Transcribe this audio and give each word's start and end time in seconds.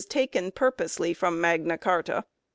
taken 0.09 0.49
purposely 0.49 1.13
from 1.13 1.39
Magna 1.39 1.77
Carta. 1.77 2.25